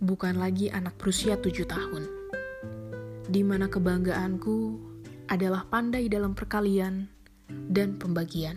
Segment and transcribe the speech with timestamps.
[0.00, 2.08] bukan lagi anak berusia tujuh tahun,
[3.28, 4.80] di mana kebanggaanku
[5.28, 7.04] adalah pandai dalam perkalian
[7.68, 8.56] dan pembagian.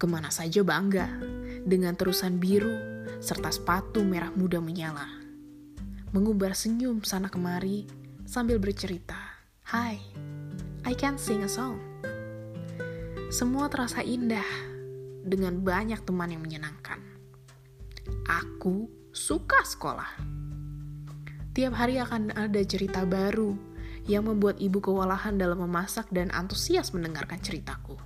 [0.00, 1.20] Ke mana saja bangga
[1.68, 2.72] dengan terusan biru
[3.20, 5.04] serta sepatu merah muda menyala.
[6.16, 7.84] Mengumbar senyum sana kemari
[8.24, 9.20] sambil bercerita,
[9.68, 10.00] Hai,
[10.88, 11.76] I can sing a song.
[13.28, 14.48] Semua terasa indah
[15.20, 17.13] dengan banyak teman yang menyenangkan.
[18.28, 20.10] Aku suka sekolah.
[21.54, 23.54] Tiap hari akan ada cerita baru
[24.04, 27.96] yang membuat ibu kewalahan dalam memasak dan antusias mendengarkan ceritaku.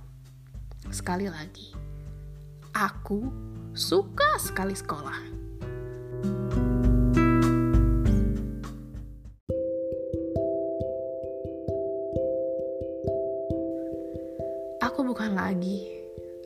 [0.93, 1.75] Sekali lagi,
[2.71, 3.27] aku
[3.75, 5.19] suka sekali sekolah.
[14.79, 15.83] Aku bukan lagi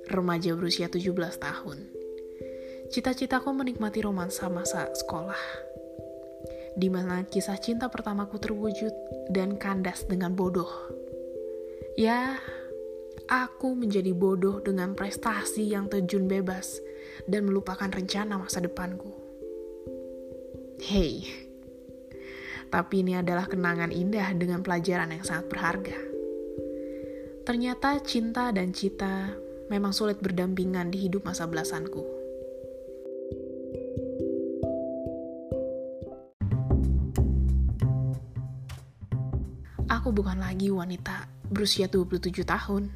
[0.10, 1.93] remaja berusia 17 tahun.
[2.94, 5.74] Cita-citaku menikmati romansa masa sekolah
[6.78, 8.94] di mana kisah cinta pertamaku terwujud
[9.34, 10.70] dan kandas dengan bodoh.
[11.98, 12.38] Ya,
[13.30, 16.82] aku menjadi bodoh dengan prestasi yang terjun bebas
[17.30, 19.10] dan melupakan rencana masa depanku.
[20.82, 21.30] Hei,
[22.74, 25.98] tapi ini adalah kenangan indah dengan pelajaran yang sangat berharga.
[27.46, 29.34] Ternyata cinta dan cita
[29.70, 32.23] memang sulit berdampingan di hidup masa belasanku.
[40.04, 42.92] Aku bukan lagi wanita berusia 27 tahun.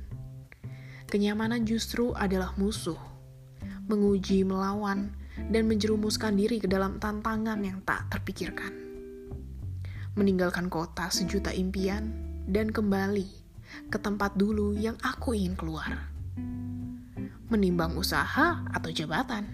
[1.08, 3.00] Kenyamanan justru adalah musuh,
[3.88, 5.16] menguji, melawan,
[5.48, 8.76] dan menjerumuskan diri ke dalam tantangan yang tak terpikirkan.
[10.20, 12.12] Meninggalkan kota sejuta impian
[12.44, 13.32] dan kembali
[13.88, 16.12] ke tempat dulu yang aku ingin keluar.
[17.48, 19.48] Menimbang usaha atau jabatan,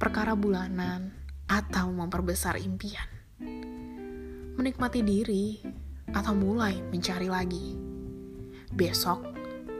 [0.00, 1.12] perkara bulanan,
[1.44, 3.04] atau memperbesar impian.
[4.56, 5.60] Menikmati diri
[6.14, 7.78] atau mulai mencari lagi.
[8.70, 9.22] Besok,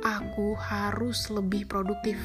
[0.03, 2.19] aku harus lebih produktif.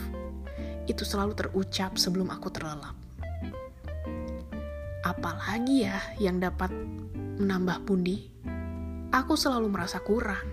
[0.85, 2.93] Itu selalu terucap sebelum aku terlelap.
[5.05, 6.73] Apalagi ya yang dapat
[7.37, 8.29] menambah pundi?
[9.13, 10.43] Aku selalu merasa kurang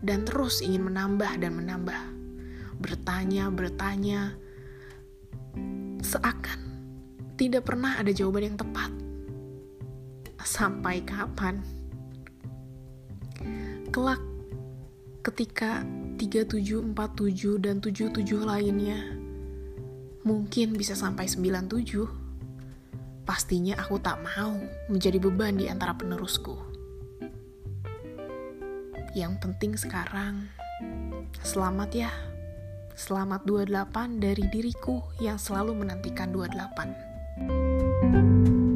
[0.00, 2.02] dan terus ingin menambah dan menambah.
[2.80, 4.32] Bertanya, bertanya,
[6.00, 6.60] seakan
[7.38, 8.90] tidak pernah ada jawaban yang tepat.
[10.42, 11.77] Sampai kapan?
[13.88, 14.20] Kelak
[15.24, 15.80] ketika
[16.20, 19.16] 3747 dan 77 lainnya
[20.28, 24.56] mungkin bisa sampai 97 pastinya aku tak mau
[24.88, 26.56] menjadi beban di antara penerusku.
[29.16, 30.48] Yang penting sekarang
[31.44, 32.12] selamat ya.
[32.98, 38.66] Selamat 28 dari diriku yang selalu menantikan 28